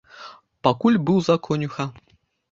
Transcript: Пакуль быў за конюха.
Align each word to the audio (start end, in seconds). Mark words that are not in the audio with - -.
Пакуль 0.67 0.97
быў 1.09 1.19
за 1.27 1.35
конюха. 1.49 1.85